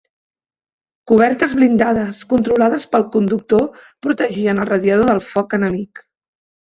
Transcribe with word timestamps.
Cobertes 1.11 1.51
blindades 1.59 2.23
controlades 2.33 2.87
pel 2.95 3.05
conductor 3.17 3.67
protegien 4.07 4.63
el 4.65 4.71
radiador 4.75 5.11
del 5.13 5.23
foc 5.35 5.55
enemic. 5.63 6.03